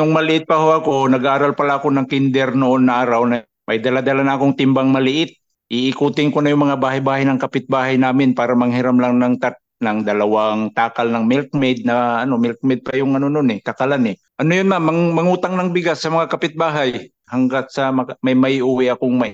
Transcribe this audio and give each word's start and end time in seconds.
Nung 0.00 0.16
maliit 0.16 0.48
pa 0.48 0.56
ho 0.56 0.80
ako, 0.80 1.12
nag-aaral 1.12 1.52
pala 1.52 1.76
ako 1.76 1.92
ng 1.92 2.08
kinder 2.08 2.56
noon 2.56 2.88
na 2.88 3.04
araw 3.04 3.28
na 3.28 3.44
may 3.68 3.84
dala-dala 3.84 4.24
na 4.24 4.40
akong 4.40 4.56
timbang 4.56 4.88
maliit. 4.88 5.36
Iikutin 5.68 6.32
ko 6.32 6.40
na 6.40 6.56
yung 6.56 6.64
mga 6.64 6.80
bahay-bahay 6.80 7.28
ng 7.28 7.36
kapitbahay 7.36 8.00
namin 8.00 8.32
para 8.32 8.56
manghiram 8.56 8.96
lang 8.96 9.20
ng 9.20 9.36
tat 9.36 9.60
ng 9.80 10.00
dalawang 10.00 10.72
takal 10.72 11.04
ng 11.12 11.28
milkmaid 11.28 11.84
na 11.84 12.24
ano 12.24 12.40
milkmaid 12.40 12.80
pa 12.80 12.96
yung 12.96 13.16
ano 13.16 13.32
noon 13.32 13.56
eh 13.56 13.60
takalan 13.64 14.12
eh 14.12 14.16
ano 14.36 14.52
yun 14.52 14.68
ma'am 14.68 14.84
mang, 14.84 15.00
mangutang 15.16 15.56
ng 15.56 15.72
bigas 15.72 16.04
sa 16.04 16.12
mga 16.12 16.28
kapitbahay 16.28 17.08
hanggat 17.24 17.72
sa 17.72 17.88
may 18.20 18.36
may 18.36 18.60
uwi 18.60 18.92
akong 18.92 19.16
may 19.16 19.32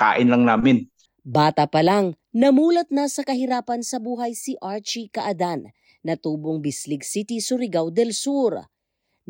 kain 0.00 0.32
lang 0.32 0.48
namin 0.48 0.88
Bata 1.22 1.68
pa 1.68 1.84
lang, 1.84 2.18
namulat 2.32 2.88
na 2.88 3.04
sa 3.06 3.20
kahirapan 3.22 3.84
sa 3.84 4.00
buhay 4.00 4.32
si 4.32 4.56
Archie 4.64 5.06
Kaadan 5.06 5.70
na 6.02 6.18
tubong 6.18 6.58
Bislig 6.58 7.06
City, 7.06 7.38
Surigao 7.38 7.94
del 7.94 8.10
Sur. 8.10 8.72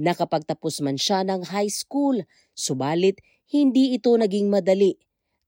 Nakapagtapos 0.01 0.80
man 0.80 0.96
siya 0.96 1.20
ng 1.27 1.52
high 1.52 1.69
school, 1.69 2.24
subalit 2.56 3.20
hindi 3.52 3.92
ito 3.92 4.16
naging 4.16 4.48
madali 4.48 4.96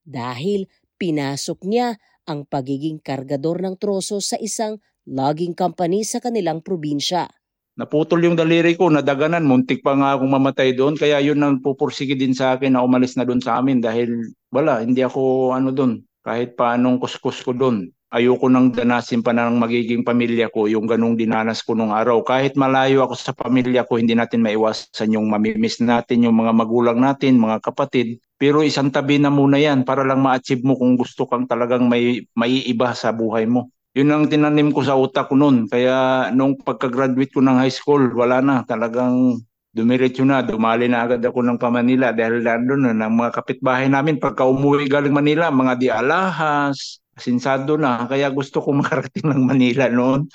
dahil 0.04 0.68
pinasok 1.00 1.64
niya 1.64 1.96
ang 2.28 2.44
pagiging 2.44 3.00
kargador 3.00 3.64
ng 3.64 3.80
troso 3.80 4.20
sa 4.20 4.36
isang 4.36 4.80
logging 5.08 5.56
company 5.56 6.04
sa 6.04 6.20
kanilang 6.20 6.60
probinsya. 6.60 7.28
Naputol 7.74 8.22
yung 8.22 8.38
daliri 8.38 8.78
ko, 8.78 8.86
nadaganan, 8.86 9.42
muntik 9.42 9.82
pa 9.82 9.98
nga 9.98 10.14
akong 10.14 10.30
mamatay 10.30 10.78
doon. 10.78 10.94
Kaya 10.94 11.18
yun 11.18 11.42
ang 11.42 11.58
pupursige 11.58 12.14
din 12.14 12.30
sa 12.30 12.54
akin 12.54 12.78
na 12.78 12.86
umalis 12.86 13.18
na 13.18 13.26
doon 13.26 13.42
sa 13.42 13.58
amin 13.58 13.82
dahil 13.82 14.30
wala, 14.54 14.78
hindi 14.78 15.02
ako 15.02 15.50
ano 15.50 15.74
doon, 15.74 15.98
kahit 16.22 16.54
paanong 16.54 17.02
kuskus 17.02 17.42
ko 17.42 17.50
doon. 17.50 17.90
Ayoko 18.14 18.46
nang 18.46 18.70
danasin 18.70 19.26
pa 19.26 19.34
ng 19.34 19.58
magiging 19.58 20.06
pamilya 20.06 20.46
ko 20.46 20.70
yung 20.70 20.86
ganong 20.86 21.18
dinanas 21.18 21.66
ko 21.66 21.74
nung 21.74 21.90
araw. 21.90 22.22
Kahit 22.22 22.54
malayo 22.54 23.02
ako 23.02 23.18
sa 23.18 23.34
pamilya 23.34 23.82
ko, 23.82 23.98
hindi 23.98 24.14
natin 24.14 24.38
maiwasan 24.38 25.18
yung 25.18 25.26
mamimiss 25.26 25.82
natin, 25.82 26.22
yung 26.22 26.38
mga 26.38 26.54
magulang 26.54 27.02
natin, 27.02 27.42
mga 27.42 27.58
kapatid. 27.58 28.22
Pero 28.38 28.62
isang 28.62 28.94
tabi 28.94 29.18
na 29.18 29.34
muna 29.34 29.58
yan 29.58 29.82
para 29.82 30.06
lang 30.06 30.22
ma-achieve 30.22 30.62
mo 30.62 30.78
kung 30.78 30.94
gusto 30.94 31.26
kang 31.26 31.50
talagang 31.50 31.90
may, 31.90 32.22
may 32.38 32.62
iba 32.70 32.94
sa 32.94 33.10
buhay 33.10 33.50
mo. 33.50 33.74
Yun 33.98 34.10
ang 34.14 34.30
tinanim 34.30 34.70
ko 34.70 34.86
sa 34.86 34.94
utak 34.94 35.26
ko 35.26 35.34
noon. 35.34 35.66
Kaya 35.66 36.30
nung 36.30 36.54
pagka-graduate 36.54 37.34
ko 37.34 37.42
ng 37.42 37.66
high 37.66 37.74
school, 37.74 38.14
wala 38.14 38.38
na. 38.38 38.62
Talagang 38.62 39.42
dumiretso 39.74 40.22
na, 40.22 40.38
dumali 40.46 40.86
na 40.86 41.02
agad 41.02 41.18
ako 41.18 41.42
ng 41.42 41.58
Pamanila 41.58 42.14
dahil 42.14 42.46
nandun 42.46 42.86
na 42.86 42.94
ng 42.94 43.10
mga 43.10 43.30
kapitbahay 43.42 43.90
namin. 43.90 44.22
Pagka 44.22 44.46
umuwi 44.46 44.86
galing 44.86 45.10
Manila, 45.10 45.50
mga 45.50 45.74
di 45.74 45.90
alahas, 45.90 47.02
sinsado 47.18 47.78
na. 47.78 48.06
Kaya 48.06 48.30
gusto 48.30 48.60
ko 48.60 48.70
makarating 48.80 49.26
ng 49.26 49.42
Manila 49.44 49.86
noon. 49.90 50.28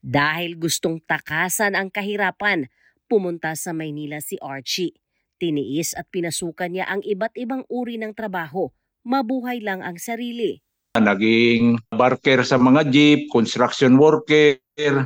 Dahil 0.00 0.54
gustong 0.54 1.02
takasan 1.02 1.74
ang 1.74 1.90
kahirapan, 1.90 2.70
pumunta 3.10 3.54
sa 3.58 3.74
Maynila 3.74 4.22
si 4.22 4.38
Archie. 4.38 4.94
Tiniis 5.36 5.92
at 5.92 6.08
pinasukan 6.08 6.72
niya 6.72 6.88
ang 6.88 7.04
iba't 7.04 7.36
ibang 7.36 7.62
uri 7.68 8.00
ng 8.00 8.16
trabaho. 8.16 8.72
Mabuhay 9.04 9.60
lang 9.60 9.84
ang 9.84 10.00
sarili. 10.00 10.64
Naging 10.96 11.76
barker 11.92 12.40
sa 12.40 12.56
mga 12.56 12.88
jeep, 12.88 13.20
construction 13.28 14.00
worker, 14.00 14.56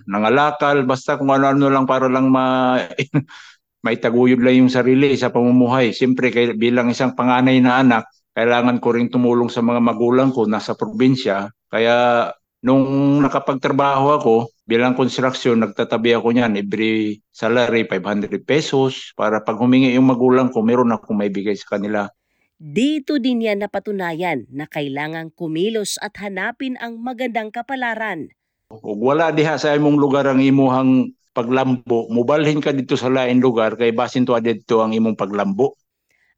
nangalakal, 0.06 0.86
basta 0.86 1.18
kung 1.18 1.34
ano-ano 1.34 1.66
lang 1.66 1.82
para 1.82 2.06
lang 2.06 2.30
ma 2.30 2.78
may 3.84 3.96
taguyod 3.96 4.38
lang 4.44 4.64
yung 4.64 4.72
sarili 4.72 5.16
sa 5.16 5.32
pamumuhay. 5.32 5.90
Siyempre, 5.96 6.30
bilang 6.54 6.92
isang 6.92 7.16
panganay 7.16 7.58
na 7.58 7.80
anak, 7.80 8.04
kailangan 8.40 8.80
ko 8.80 8.96
rin 8.96 9.12
tumulong 9.12 9.52
sa 9.52 9.60
mga 9.60 9.84
magulang 9.84 10.32
ko 10.32 10.48
nasa 10.48 10.72
probinsya. 10.72 11.52
Kaya 11.68 12.32
nung 12.64 13.20
nakapagtrabaho 13.20 14.16
ako 14.16 14.34
bilang 14.64 14.96
construction, 14.96 15.60
nagtatabi 15.60 16.16
ako 16.16 16.32
niyan 16.32 16.56
every 16.56 17.20
salary 17.28 17.84
500 17.84 18.32
pesos 18.40 19.12
para 19.12 19.44
pag 19.44 19.60
humingi 19.60 19.92
yung 19.92 20.08
magulang 20.08 20.48
ko, 20.48 20.64
meron 20.64 20.88
akong 20.88 21.20
may 21.20 21.28
bigay 21.28 21.52
sa 21.52 21.76
kanila. 21.76 22.08
Dito 22.56 23.20
din 23.20 23.44
yan 23.44 23.60
napatunayan 23.60 24.48
na 24.48 24.64
kailangang 24.64 25.36
kumilos 25.36 26.00
at 26.00 26.16
hanapin 26.16 26.80
ang 26.80 26.96
magandang 26.96 27.52
kapalaran. 27.52 28.32
Ug 28.72 29.04
wala 29.04 29.36
diha 29.36 29.60
sa 29.60 29.76
imong 29.76 30.00
lugar 30.00 30.24
ang 30.24 30.40
imuhang 30.40 31.12
paglambo, 31.36 32.08
mubalhin 32.08 32.64
ka 32.64 32.72
dito 32.72 32.96
sa 32.96 33.12
lain 33.12 33.36
lugar 33.44 33.76
kay 33.76 33.92
basin 33.92 34.24
to 34.24 34.32
dito 34.40 34.80
ang 34.80 34.96
imong 34.96 35.16
paglambo. 35.16 35.76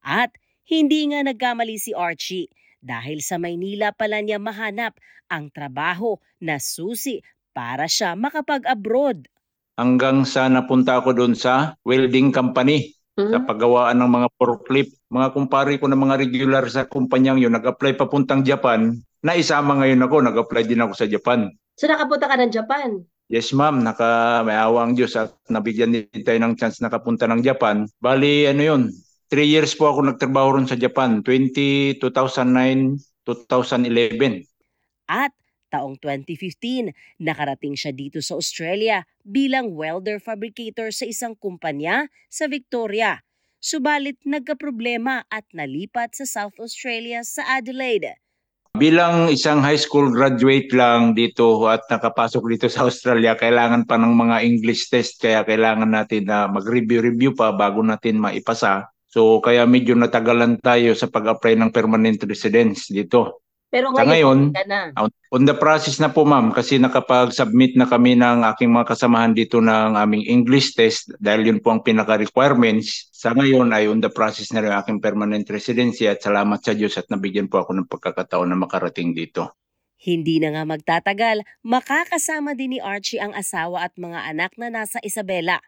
At 0.02 0.34
hindi 0.72 1.12
nga 1.12 1.20
nagkamali 1.20 1.76
si 1.76 1.92
Archie 1.92 2.48
dahil 2.80 3.20
sa 3.20 3.36
Maynila 3.36 3.92
pala 3.92 4.24
niya 4.24 4.40
mahanap 4.40 4.96
ang 5.28 5.52
trabaho 5.52 6.16
na 6.40 6.56
susi 6.56 7.20
para 7.52 7.84
siya 7.84 8.16
makapag-abroad. 8.16 9.28
Hanggang 9.76 10.24
sa 10.24 10.48
napunta 10.48 10.96
ako 10.96 11.12
doon 11.12 11.36
sa 11.36 11.76
welding 11.84 12.32
company 12.32 12.96
mm-hmm. 13.20 13.32
sa 13.32 13.38
paggawaan 13.44 14.00
ng 14.00 14.10
mga 14.10 14.28
forklift. 14.40 14.96
Mga 15.12 15.28
kumpare 15.36 15.76
ko 15.76 15.92
na 15.92 15.96
mga 16.00 16.16
regular 16.24 16.64
sa 16.72 16.88
kumpanyang 16.88 17.36
yun, 17.36 17.52
nag-apply 17.52 18.00
papuntang 18.00 18.40
Japan. 18.40 18.96
Naisama 19.20 19.76
ngayon 19.76 20.04
ako, 20.08 20.16
nag-apply 20.24 20.64
din 20.64 20.80
ako 20.80 20.92
sa 20.96 21.04
Japan. 21.04 21.52
So 21.76 21.88
nakapunta 21.88 22.28
ka 22.28 22.36
ng 22.40 22.52
Japan? 22.52 22.90
Yes 23.32 23.56
ma'am, 23.56 23.80
naka 23.80 24.44
may 24.44 24.56
awang 24.56 24.92
Diyos 24.92 25.16
at 25.16 25.32
nabigyan 25.48 25.92
din 25.94 26.20
tayo 26.20 26.36
ng 26.36 26.52
chance 26.52 26.84
nakapunta 26.84 27.24
ng 27.24 27.40
Japan. 27.40 27.88
Bali 27.96 28.44
ano 28.44 28.60
yun, 28.60 28.82
3 29.32 29.48
years 29.48 29.72
po 29.72 29.88
ako 29.88 30.12
nagtrabaho 30.12 30.60
ron 30.60 30.68
sa 30.68 30.76
Japan, 30.76 31.24
20, 31.24 31.96
2009, 32.04 33.00
2011. 33.24 34.44
At 35.08 35.32
taong 35.72 35.96
2015, 35.96 36.92
nakarating 37.16 37.72
siya 37.72 37.96
dito 37.96 38.20
sa 38.20 38.36
Australia 38.36 39.08
bilang 39.24 39.72
welder 39.72 40.20
fabricator 40.20 40.92
sa 40.92 41.08
isang 41.08 41.32
kumpanya 41.32 42.12
sa 42.28 42.44
Victoria. 42.44 43.24
Subalit 43.56 44.20
nagkaproblema 44.28 45.24
at 45.32 45.48
nalipat 45.56 46.12
sa 46.12 46.28
South 46.28 46.60
Australia 46.60 47.24
sa 47.24 47.56
Adelaide. 47.56 48.20
Bilang 48.76 49.32
isang 49.32 49.64
high 49.64 49.80
school 49.80 50.12
graduate 50.12 50.68
lang 50.76 51.16
dito 51.16 51.72
at 51.72 51.88
nakapasok 51.88 52.52
dito 52.52 52.68
sa 52.68 52.84
Australia, 52.84 53.32
kailangan 53.32 53.88
pa 53.88 53.96
ng 53.96 54.12
mga 54.12 54.44
English 54.44 54.92
test 54.92 55.24
kaya 55.24 55.40
kailangan 55.40 55.88
natin 55.88 56.28
na 56.28 56.52
mag-review-review 56.52 57.32
pa 57.32 57.48
bago 57.56 57.80
natin 57.80 58.20
maipasa. 58.20 58.92
So 59.12 59.44
kaya 59.44 59.68
medyo 59.68 59.92
natagalan 59.92 60.56
tayo 60.64 60.96
sa 60.96 61.04
pag-apply 61.04 61.60
ng 61.60 61.70
permanent 61.70 62.16
residence 62.24 62.88
dito. 62.88 63.44
Pero 63.72 63.88
ngayon, 63.88 64.52
sa 64.52 64.68
ngayon 64.68 64.68
na. 64.68 64.80
on 65.32 65.48
the 65.48 65.56
process 65.56 65.96
na 65.96 66.12
po 66.12 66.28
ma'am 66.28 66.52
kasi 66.52 66.76
nakapag-submit 66.76 67.72
na 67.76 67.88
kami 67.88 68.16
ng 68.20 68.44
aking 68.52 68.68
mga 68.68 68.92
kasamahan 68.92 69.32
dito 69.32 69.64
ng 69.64 69.96
aming 69.96 70.28
English 70.28 70.76
test 70.76 71.08
dahil 71.16 71.48
yun 71.48 71.60
po 71.60 71.72
ang 71.72 71.80
pinaka-requirements. 71.80 73.08
Sa 73.16 73.32
ngayon 73.32 73.72
ay 73.72 73.88
on 73.88 74.04
the 74.04 74.12
process 74.12 74.52
na 74.52 74.60
rin 74.60 74.76
aking 74.76 75.00
permanent 75.00 75.48
residency 75.48 76.04
at 76.04 76.20
salamat 76.20 76.60
sa 76.60 76.76
Diyos 76.76 77.00
at 77.00 77.08
nabigyan 77.08 77.48
po 77.48 77.64
ako 77.64 77.72
ng 77.80 77.88
pagkakataon 77.88 78.52
na 78.52 78.60
makarating 78.60 79.16
dito. 79.16 79.56
Hindi 79.96 80.36
na 80.36 80.52
nga 80.52 80.68
magtatagal, 80.68 81.40
makakasama 81.64 82.52
din 82.52 82.76
ni 82.76 82.78
Archie 82.82 83.24
ang 83.24 83.32
asawa 83.32 83.88
at 83.88 83.96
mga 83.96 84.36
anak 84.36 84.52
na 84.60 84.68
nasa 84.68 85.00
Isabela. 85.00 85.64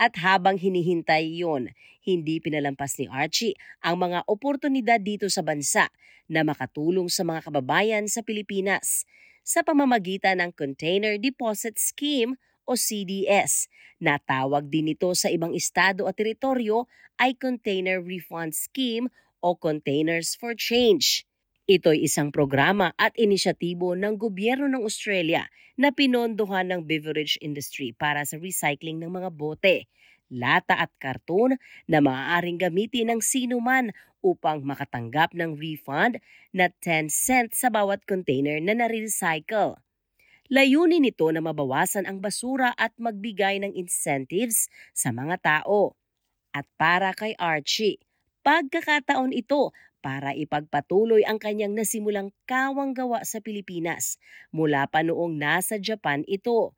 At 0.00 0.16
habang 0.16 0.56
hinihintay 0.56 1.28
yon, 1.44 1.76
hindi 2.00 2.40
pinalampas 2.40 2.96
ni 2.96 3.04
Archie 3.12 3.52
ang 3.84 4.00
mga 4.00 4.24
oportunidad 4.24 5.04
dito 5.04 5.28
sa 5.28 5.44
bansa 5.44 5.92
na 6.24 6.40
makatulong 6.40 7.12
sa 7.12 7.20
mga 7.20 7.44
kababayan 7.44 8.08
sa 8.08 8.24
Pilipinas 8.24 9.04
sa 9.44 9.60
pamamagitan 9.60 10.40
ng 10.40 10.56
Container 10.56 11.20
Deposit 11.20 11.76
Scheme 11.76 12.40
o 12.64 12.80
CDS. 12.80 13.68
Natawag 14.00 14.72
din 14.72 14.96
ito 14.96 15.12
sa 15.12 15.28
ibang 15.28 15.52
estado 15.52 16.08
at 16.08 16.16
teritoryo 16.16 16.88
ay 17.20 17.36
Container 17.36 18.00
Refund 18.00 18.56
Scheme 18.56 19.12
o 19.44 19.52
Containers 19.52 20.32
for 20.32 20.56
Change. 20.56 21.28
Ito'y 21.70 22.02
isang 22.02 22.34
programa 22.34 22.90
at 22.98 23.14
inisyatibo 23.14 23.94
ng 23.94 24.18
gobyerno 24.18 24.66
ng 24.66 24.82
Australia 24.82 25.46
na 25.78 25.94
pinondohan 25.94 26.66
ng 26.66 26.82
beverage 26.82 27.38
industry 27.38 27.94
para 27.94 28.26
sa 28.26 28.42
recycling 28.42 28.98
ng 28.98 29.06
mga 29.06 29.30
bote, 29.30 29.86
lata 30.34 30.74
at 30.74 30.90
karton 30.98 31.54
na 31.86 32.02
maaaring 32.02 32.58
gamitin 32.58 33.14
ng 33.14 33.22
sino 33.22 33.62
man 33.62 33.94
upang 34.18 34.66
makatanggap 34.66 35.30
ng 35.30 35.54
refund 35.54 36.18
na 36.50 36.74
10 36.82 37.06
cents 37.06 37.62
sa 37.62 37.70
bawat 37.70 38.02
container 38.02 38.58
na 38.58 38.74
nare-recycle. 38.74 39.78
Layunin 40.50 41.06
nito 41.06 41.30
na 41.30 41.38
mabawasan 41.38 42.02
ang 42.10 42.18
basura 42.18 42.74
at 42.74 42.90
magbigay 42.98 43.62
ng 43.62 43.78
incentives 43.78 44.66
sa 44.90 45.14
mga 45.14 45.38
tao. 45.38 45.94
At 46.50 46.66
para 46.74 47.14
kay 47.14 47.38
Archie, 47.38 48.02
pagkakataon 48.42 49.30
ito 49.30 49.70
para 50.00 50.32
ipagpatuloy 50.34 51.22
ang 51.28 51.36
kanyang 51.36 51.76
nasimulang 51.76 52.32
kawang 52.48 52.96
gawa 52.96 53.22
sa 53.22 53.38
Pilipinas 53.44 54.16
mula 54.50 54.88
pa 54.88 55.04
noong 55.04 55.36
nasa 55.36 55.76
Japan 55.76 56.24
ito. 56.26 56.72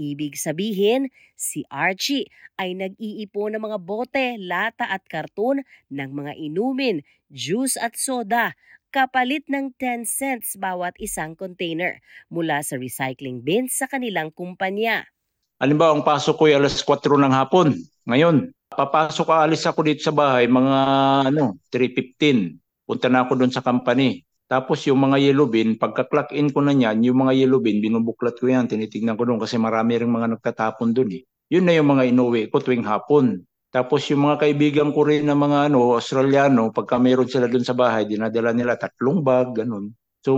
Ibig 0.00 0.40
sabihin, 0.40 1.12
si 1.36 1.66
Archie 1.68 2.30
ay 2.56 2.72
nag-iipon 2.72 3.56
ng 3.56 3.62
mga 3.64 3.78
bote, 3.84 4.26
lata 4.40 4.88
at 4.88 5.04
karton 5.04 5.60
ng 5.92 6.10
mga 6.16 6.32
inumin, 6.40 7.04
juice 7.28 7.76
at 7.76 7.96
soda 8.00 8.56
kapalit 8.90 9.46
ng 9.46 9.70
10 9.78 10.02
cents 10.08 10.58
bawat 10.58 10.98
isang 10.98 11.38
container 11.38 12.02
mula 12.26 12.58
sa 12.64 12.74
recycling 12.74 13.44
bins 13.44 13.78
sa 13.78 13.86
kanilang 13.86 14.34
kumpanya. 14.34 15.06
Halimbawa, 15.60 15.92
ang 15.92 16.04
pasok 16.08 16.34
ko 16.40 16.42
ay 16.48 16.56
alas 16.56 16.80
4 16.80 17.20
ng 17.20 17.34
hapon 17.36 17.76
ngayon. 18.08 18.48
Papasok 18.72 19.28
aalis 19.28 19.68
ako 19.68 19.84
dito 19.84 20.00
sa 20.00 20.14
bahay 20.14 20.48
mga 20.48 20.76
ano, 21.28 21.60
3:15. 21.68 22.56
Punta 22.88 23.12
na 23.12 23.28
ako 23.28 23.44
doon 23.44 23.52
sa 23.52 23.60
company. 23.60 24.24
Tapos 24.48 24.82
yung 24.88 24.98
mga 25.04 25.20
yellow 25.20 25.46
bin, 25.46 25.76
pagka-clock 25.76 26.32
in 26.32 26.48
ko 26.50 26.64
na 26.64 26.72
niyan, 26.72 27.04
yung 27.06 27.22
mga 27.22 27.44
yellow 27.44 27.60
bin, 27.60 27.78
binubuklat 27.78 28.40
ko 28.40 28.50
yan, 28.50 28.66
tinitignan 28.66 29.14
ko 29.14 29.28
doon 29.28 29.38
kasi 29.38 29.60
marami 29.60 30.00
ring 30.00 30.10
mga 30.10 30.32
nagtatapon 30.34 30.96
doon 30.96 31.20
eh. 31.20 31.22
Yun 31.52 31.68
na 31.68 31.76
yung 31.76 31.86
mga 31.92 32.08
inuwi 32.08 32.50
ko 32.50 32.58
tuwing 32.58 32.82
hapon. 32.82 33.44
Tapos 33.70 34.02
yung 34.10 34.26
mga 34.26 34.42
kaibigan 34.42 34.90
ko 34.90 35.06
rin 35.06 35.28
na 35.28 35.36
mga 35.38 35.70
ano, 35.70 35.94
Australiano, 35.94 36.74
pagka 36.74 36.98
meron 36.98 37.30
sila 37.30 37.46
doon 37.46 37.62
sa 37.62 37.76
bahay, 37.76 38.08
dinadala 38.08 38.50
nila 38.50 38.74
tatlong 38.74 39.22
bag, 39.22 39.54
ganun. 39.54 39.94
So, 40.20 40.32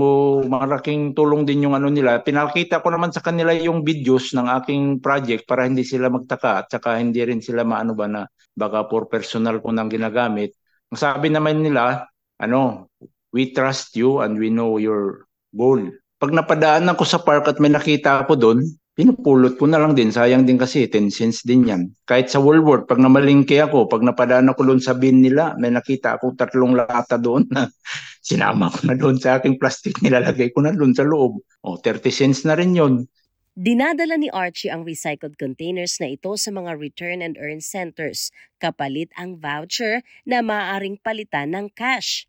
malaking 0.46 1.11
tulong 1.19 1.43
din 1.43 1.67
yung 1.67 1.75
ano 1.75 1.90
nila. 1.90 2.23
Pinakita 2.23 2.79
ko 2.79 2.94
naman 2.94 3.11
sa 3.11 3.19
kanila 3.19 3.50
yung 3.50 3.82
videos 3.82 4.31
ng 4.31 4.46
aking 4.62 5.02
project 5.02 5.43
para 5.43 5.67
hindi 5.67 5.82
sila 5.82 6.06
magtaka 6.06 6.62
at 6.62 6.67
saka 6.70 7.02
hindi 7.02 7.19
rin 7.26 7.43
sila 7.43 7.67
maano 7.67 7.90
ba 7.99 8.06
na 8.06 8.23
baka 8.55 8.87
for 8.87 9.11
personal 9.11 9.58
ko 9.58 9.75
nang 9.75 9.90
ginagamit. 9.90 10.55
Ang 10.94 10.99
sabi 11.02 11.34
naman 11.34 11.67
nila, 11.67 12.06
ano, 12.38 12.87
we 13.34 13.50
trust 13.50 13.99
you 13.99 14.23
and 14.23 14.38
we 14.38 14.55
know 14.55 14.79
your 14.79 15.26
goal. 15.50 15.82
Pag 16.23 16.31
napadaan 16.31 16.87
ako 16.87 17.02
sa 17.02 17.19
park 17.19 17.50
at 17.50 17.58
may 17.58 17.73
nakita 17.75 18.23
ako 18.23 18.38
doon, 18.38 18.62
pinupulot 19.03 19.59
ko 19.59 19.67
na 19.67 19.83
lang 19.83 19.99
din. 19.99 20.15
Sayang 20.15 20.47
din 20.47 20.55
kasi, 20.55 20.87
10 20.87 21.11
cents 21.11 21.43
din 21.43 21.67
yan. 21.67 21.91
Kahit 22.07 22.31
sa 22.31 22.39
Woolworth, 22.39 22.87
pag 22.87 23.03
namalingke 23.03 23.59
ako, 23.59 23.91
pag 23.91 24.07
napadaan 24.07 24.47
ako 24.47 24.71
doon 24.71 24.79
sa 24.79 24.95
bin 24.95 25.19
nila, 25.19 25.59
may 25.59 25.75
nakita 25.75 26.15
ako 26.15 26.39
tatlong 26.39 26.79
lata 26.79 27.19
doon 27.19 27.43
na 27.51 27.67
sinama 28.29 28.71
ko 28.71 28.87
na 28.87 28.95
doon 28.95 29.19
sa 29.19 29.43
aking 29.43 29.59
plastic, 29.59 29.99
nilalagay 29.99 30.55
ko 30.55 30.63
na 30.63 30.71
doon 30.71 30.95
sa 30.95 31.03
loob. 31.03 31.43
O, 31.67 31.75
30 31.83 32.15
cents 32.15 32.47
na 32.47 32.55
rin 32.55 32.79
yon. 32.79 33.11
Dinadala 33.53 34.17
ni 34.17 34.33
Archie 34.33 34.73
ang 34.73 34.87
recycled 34.87 35.37
containers 35.37 36.01
na 36.01 36.15
ito 36.15 36.33
sa 36.41 36.49
mga 36.49 36.73
return 36.79 37.21
and 37.21 37.37
earn 37.37 37.61
centers, 37.61 38.33
kapalit 38.63 39.13
ang 39.19 39.37
voucher 39.37 40.01
na 40.25 40.41
maaaring 40.41 40.97
palitan 41.03 41.53
ng 41.53 41.69
cash. 41.75 42.25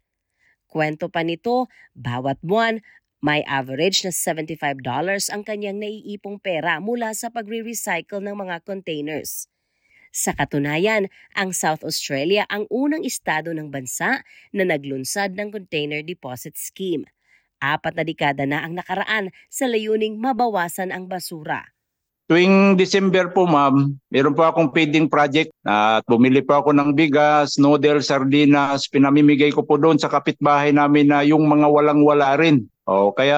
Kwento 0.67 1.07
pa 1.07 1.21
nito, 1.21 1.69
bawat 1.93 2.41
buwan, 2.41 2.81
may 3.23 3.39
average 3.47 4.03
na 4.03 4.11
$75 4.11 4.83
ang 5.31 5.41
kanyang 5.47 5.79
naiipong 5.79 6.43
pera 6.43 6.83
mula 6.83 7.15
sa 7.15 7.31
pagre-recycle 7.31 8.19
ng 8.19 8.35
mga 8.35 8.59
containers. 8.67 9.47
Sa 10.13 10.35
katunayan, 10.37 11.09
ang 11.33 11.57
South 11.57 11.81
Australia 11.81 12.45
ang 12.45 12.69
unang 12.69 13.01
estado 13.01 13.49
ng 13.49 13.73
bansa 13.73 14.21
na 14.53 14.63
naglunsad 14.67 15.33
ng 15.33 15.49
container 15.49 16.05
deposit 16.05 16.53
scheme. 16.53 17.09
Apat 17.57 17.97
na 17.97 18.05
dekada 18.05 18.45
na 18.45 18.61
ang 18.61 18.77
nakaraan 18.77 19.33
sa 19.49 19.65
layuning 19.65 20.21
mabawasan 20.21 20.93
ang 20.93 21.09
basura. 21.09 21.72
Tuwing 22.33 22.81
December 22.81 23.29
po 23.29 23.45
ma'am, 23.45 23.93
meron 24.09 24.33
po 24.33 24.41
akong 24.41 24.73
feeding 24.73 25.05
project 25.05 25.53
at 25.69 26.01
bumili 26.09 26.41
po 26.41 26.65
ako 26.65 26.73
ng 26.73 26.97
bigas, 26.97 27.61
noodles, 27.61 28.09
sardinas, 28.09 28.89
pinamimigay 28.89 29.53
ko 29.53 29.61
po 29.61 29.77
doon 29.77 30.01
sa 30.01 30.09
kapitbahay 30.09 30.73
namin 30.73 31.13
na 31.13 31.21
yung 31.21 31.45
mga 31.45 31.69
walang-wala 31.69 32.33
rin. 32.41 32.65
O, 32.89 33.13
kaya 33.13 33.37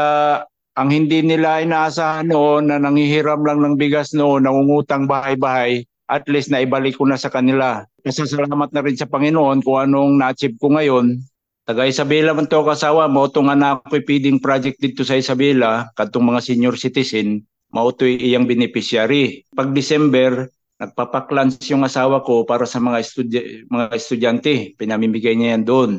ang 0.80 0.96
hindi 0.96 1.20
nila 1.20 1.60
inaasahan 1.60 2.32
noon 2.32 2.72
na 2.72 2.80
nanghihiram 2.80 3.44
lang 3.44 3.60
ng 3.68 3.76
bigas 3.76 4.16
noon, 4.16 4.48
nangungutang 4.48 5.12
bahay-bahay, 5.12 5.84
at 6.08 6.24
least 6.32 6.48
na 6.48 6.64
ibalik 6.64 6.96
ko 6.96 7.04
na 7.04 7.20
sa 7.20 7.28
kanila. 7.28 7.84
Pasasalamat 8.00 8.72
na 8.72 8.80
rin 8.80 8.96
sa 8.96 9.12
Panginoon 9.12 9.60
kung 9.60 9.76
anong 9.76 10.24
na-achieve 10.24 10.56
ko 10.56 10.72
ngayon. 10.72 11.20
Taga 11.68 11.84
Isabela 11.84 12.32
man 12.32 12.48
to 12.48 12.64
kasawa 12.64 13.12
mo, 13.12 13.28
ito 13.28 13.44
nga 13.44 13.60
na 13.60 13.76
ako 13.76 14.08
feeding 14.08 14.40
project 14.40 14.80
dito 14.80 15.04
sa 15.04 15.20
Isabela, 15.20 15.92
katong 16.00 16.32
mga 16.32 16.40
senior 16.40 16.80
citizen, 16.80 17.44
mautoy 17.76 18.16
iyang 18.16 18.48
beneficiary. 18.48 19.44
Pag 19.52 19.76
December, 19.76 20.48
nagpapaklans 20.80 21.60
yung 21.68 21.84
asawa 21.84 22.24
ko 22.24 22.48
para 22.48 22.64
sa 22.64 22.80
mga, 22.80 22.98
estudya- 23.04 23.48
mga 23.68 23.86
estudyante. 23.92 24.54
Pinamimigay 24.80 25.36
niya 25.36 25.60
yan 25.60 25.68
doon. 25.68 25.92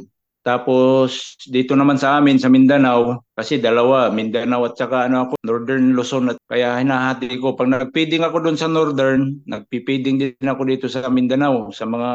Tapos 0.46 1.34
dito 1.50 1.74
naman 1.74 1.98
sa 1.98 2.22
amin 2.22 2.38
sa 2.38 2.46
Mindanao, 2.46 3.26
kasi 3.34 3.58
dalawa, 3.58 4.14
Mindanao 4.14 4.70
at 4.70 4.78
saka 4.78 5.10
ano 5.10 5.26
ako, 5.26 5.42
Northern 5.42 5.90
Luzon. 5.90 6.30
At 6.30 6.38
kaya 6.46 6.78
hinahati 6.78 7.34
ko, 7.42 7.58
pag 7.58 7.66
nagpiding 7.66 8.22
ako 8.22 8.46
doon 8.46 8.54
sa 8.54 8.70
Northern, 8.70 9.42
nagpipiding 9.42 10.22
din 10.22 10.46
ako 10.46 10.62
dito 10.70 10.86
sa 10.86 11.10
Mindanao, 11.10 11.74
sa 11.74 11.82
mga 11.82 12.10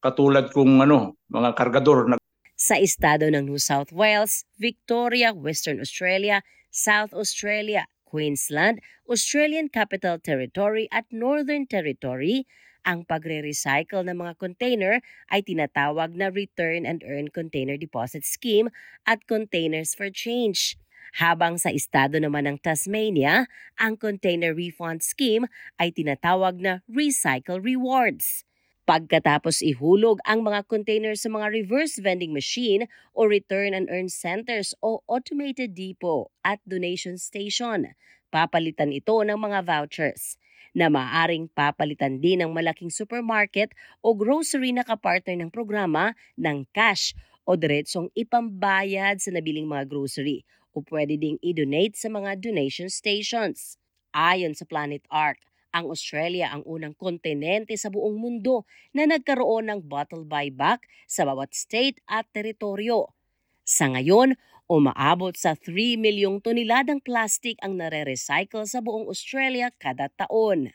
katulad 0.00 0.48
kong 0.56 0.80
ano, 0.88 1.20
mga 1.28 1.52
kargador. 1.52 2.08
Sa 2.56 2.80
estado 2.80 3.28
ng 3.28 3.44
New 3.44 3.60
South 3.60 3.92
Wales, 3.92 4.48
Victoria, 4.56 5.36
Western 5.36 5.84
Australia, 5.84 6.40
South 6.72 7.12
Australia, 7.12 7.84
Queensland, 8.10 8.82
Australian 9.06 9.70
Capital 9.70 10.18
Territory 10.18 10.90
at 10.90 11.06
Northern 11.14 11.70
Territory, 11.70 12.50
ang 12.82 13.06
pagre-recycle 13.06 14.02
ng 14.02 14.16
mga 14.18 14.34
container 14.40 14.94
ay 15.30 15.46
tinatawag 15.46 16.18
na 16.18 16.32
Return 16.32 16.82
and 16.82 17.06
Earn 17.06 17.30
Container 17.30 17.78
Deposit 17.78 18.26
Scheme 18.26 18.72
at 19.06 19.22
Containers 19.30 19.94
for 19.94 20.10
Change. 20.10 20.74
Habang 21.22 21.58
sa 21.58 21.74
estado 21.74 22.18
naman 22.22 22.46
ng 22.46 22.58
Tasmania, 22.62 23.50
ang 23.78 23.98
Container 23.98 24.54
Refund 24.54 25.02
Scheme 25.02 25.50
ay 25.78 25.90
tinatawag 25.90 26.62
na 26.62 26.86
Recycle 26.86 27.58
Rewards. 27.58 28.49
Pagkatapos 28.90 29.62
ihulog 29.62 30.18
ang 30.26 30.42
mga 30.42 30.66
container 30.66 31.14
sa 31.14 31.30
mga 31.30 31.54
reverse 31.54 32.02
vending 32.02 32.34
machine 32.34 32.90
o 33.14 33.22
return 33.22 33.70
and 33.70 33.86
earn 33.86 34.10
centers 34.10 34.74
o 34.82 34.98
automated 35.06 35.78
depot 35.78 36.26
at 36.42 36.58
donation 36.66 37.14
station, 37.14 37.94
papalitan 38.34 38.90
ito 38.90 39.14
ng 39.22 39.38
mga 39.38 39.62
vouchers 39.62 40.34
na 40.74 40.90
maaring 40.90 41.46
papalitan 41.54 42.18
din 42.18 42.42
ng 42.42 42.50
malaking 42.50 42.90
supermarket 42.90 43.70
o 44.02 44.10
grocery 44.10 44.74
na 44.74 44.82
kapartner 44.82 45.38
ng 45.38 45.54
programa 45.54 46.18
ng 46.34 46.66
cash 46.74 47.14
o 47.46 47.54
diretsong 47.54 48.10
ipambayad 48.18 49.22
sa 49.22 49.30
nabiling 49.30 49.70
mga 49.70 49.86
grocery 49.86 50.42
o 50.74 50.82
pwede 50.90 51.14
ding 51.14 51.38
i-donate 51.46 51.94
sa 51.94 52.10
mga 52.10 52.42
donation 52.42 52.90
stations. 52.90 53.78
Ayon 54.10 54.58
sa 54.58 54.66
Planet 54.66 55.06
Ark, 55.14 55.38
ang 55.70 55.90
Australia 55.90 56.50
ang 56.50 56.66
unang 56.66 56.94
kontinente 56.94 57.74
sa 57.78 57.90
buong 57.90 58.18
mundo 58.18 58.66
na 58.94 59.06
nagkaroon 59.06 59.70
ng 59.70 59.80
bottle 59.86 60.26
buyback 60.26 60.84
sa 61.06 61.26
bawat 61.26 61.54
state 61.54 62.02
at 62.10 62.26
teritoryo. 62.34 63.14
Sa 63.62 63.90
ngayon, 63.90 64.34
umaabot 64.66 65.34
sa 65.34 65.54
3 65.54 65.98
milyong 65.98 66.42
toneladang 66.42 67.02
plastic 67.02 67.58
ang 67.62 67.78
nare-recycle 67.78 68.66
sa 68.66 68.82
buong 68.82 69.06
Australia 69.06 69.70
kada 69.78 70.10
taon. 70.10 70.74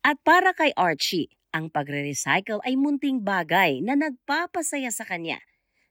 At 0.00 0.18
para 0.22 0.54
kay 0.54 0.72
Archie, 0.78 1.30
ang 1.50 1.68
pagre-recycle 1.68 2.62
ay 2.62 2.78
munting 2.78 3.20
bagay 3.26 3.82
na 3.82 3.98
nagpapasaya 3.98 4.94
sa 4.94 5.02
kanya 5.02 5.42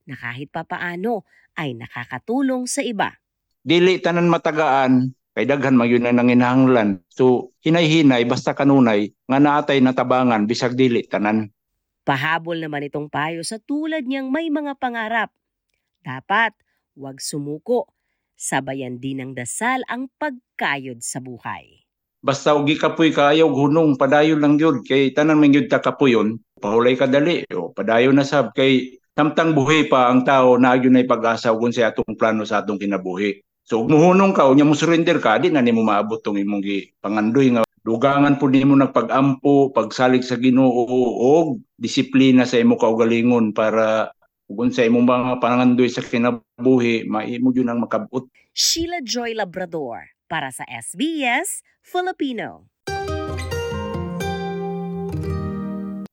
na 0.08 0.16
kahit 0.16 0.50
papaano 0.50 1.28
ay 1.60 1.75
nakakatulong 1.75 2.66
sa 2.66 2.82
iba. 2.82 3.20
Dili 3.60 4.00
tanan 4.00 4.32
matagaan, 4.32 5.12
kay 5.39 5.48
daghan 5.48 5.79
man 5.79 5.88
yun 5.88 6.03
na 6.03 6.12
nanginahanglan. 6.12 7.00
So 7.08 7.55
hinay-hinay 7.63 8.27
basta 8.27 8.51
kanunay 8.51 9.15
nga 9.24 9.39
naatay 9.39 9.79
natabangan 9.79 10.43
bisag 10.43 10.75
dili 10.75 11.08
tanan. 11.08 11.55
Pahabol 12.03 12.60
naman 12.60 12.84
itong 12.91 13.08
payo 13.08 13.39
sa 13.48 13.55
tulad 13.55 14.03
niyang 14.03 14.27
may 14.27 14.51
mga 14.51 14.75
pangarap. 14.75 15.31
Dapat 16.03 16.60
huwag 17.00 17.24
sumuko. 17.24 17.88
Sabayan 18.36 19.00
din 19.00 19.24
ng 19.24 19.31
dasal 19.31 19.84
ang 19.88 20.12
pagkayod 20.19 21.00
sa 21.00 21.24
buhay. 21.24 21.88
Basta 22.19 22.51
ugi 22.51 22.75
kapoy 22.75 23.15
kaayaw 23.15 23.48
hunong 23.48 23.96
padayon 23.96 24.43
lang 24.43 24.60
yun 24.60 24.84
kay 24.84 25.15
tanan 25.15 25.39
man 25.39 25.55
yun 25.55 25.72
ta 25.72 25.79
kapuyon 25.79 26.36
pahulay 26.60 27.00
ka 27.00 27.08
dali 27.08 27.48
o 27.55 27.72
padayon 27.72 28.19
na 28.19 28.27
sab 28.27 28.51
kay 28.51 29.00
samtang 29.15 29.55
buhi 29.55 29.88
pa 29.88 30.12
ang 30.12 30.27
tao 30.27 30.60
na 30.60 30.75
yun 30.75 31.00
ay 31.00 31.08
pag-asa 31.08 31.55
kung 31.55 31.72
sa 31.72 31.91
atong 31.91 32.19
plano 32.19 32.43
sa 32.43 32.60
atong 32.60 32.79
kinabuhi. 32.79 33.39
So 33.70 33.86
muhunong 33.86 34.34
ka 34.34 34.50
unya 34.50 34.66
mo 34.66 34.74
surrender 34.74 35.22
ka 35.22 35.38
di 35.38 35.54
na 35.54 35.62
nimo 35.62 35.86
maabot 35.86 36.18
tong 36.26 36.42
imong 36.42 36.66
gi 36.66 36.90
pangandoy 37.06 37.54
nga 37.54 37.62
dugangan 37.86 38.42
po 38.42 38.50
nimo 38.50 38.74
nagpag-ampo, 38.74 39.70
pagsalig 39.70 40.26
sa 40.26 40.42
Ginoo 40.42 40.90
og 41.22 41.62
disiplina 41.78 42.50
sa 42.50 42.58
imo 42.58 42.82
kaugalingon 42.82 43.54
para 43.54 44.10
kung 44.50 44.74
sa 44.74 44.82
imong 44.82 45.06
mga 45.06 45.38
pangandoy 45.38 45.86
sa 45.86 46.02
kinabuhi 46.02 47.06
maimo 47.06 47.54
yun 47.54 47.70
ang 47.70 47.86
makabut. 47.86 48.26
Sheila 48.58 49.06
Joy 49.06 49.38
Labrador 49.38 50.18
para 50.26 50.50
sa 50.50 50.66
SBS 50.66 51.62
Filipino. 51.86 52.69